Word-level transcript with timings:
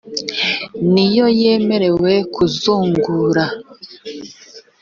niyo 0.91 1.25
yemerewe 1.41 2.11
kuzungura 2.33 3.45